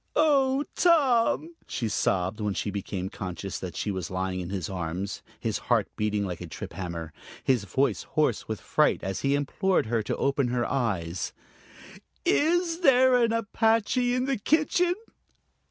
[0.15, 5.21] "Oh, Tom!" she sobbed, when she became conscious that she was lying in his arms,
[5.39, 9.85] his heart beating like a trip hammer, his voice hoarse with fright as he implored
[9.85, 11.33] her to open her eyes;
[12.25, 14.95] "is there an Apache in the kitchen?"